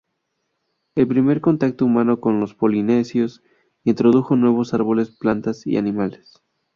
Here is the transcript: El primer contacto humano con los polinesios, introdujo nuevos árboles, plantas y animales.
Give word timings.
El 0.95 1.07
primer 1.07 1.41
contacto 1.41 1.85
humano 1.85 2.19
con 2.19 2.39
los 2.39 2.55
polinesios, 2.55 3.43
introdujo 3.83 4.35
nuevos 4.35 4.73
árboles, 4.73 5.11
plantas 5.11 5.67
y 5.67 5.77
animales. 5.77 6.41